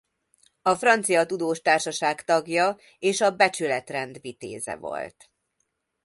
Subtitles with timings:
[0.61, 5.29] A francia tudós-társaság tagja és a becsületrend vitéze volt.